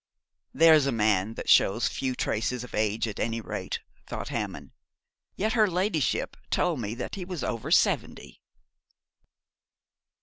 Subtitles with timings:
[0.51, 4.71] 'There's a man who shows few traces of age, at any rate,' thought Hammond.
[5.35, 8.41] 'Yet her ladyship told me that he is over seventy.'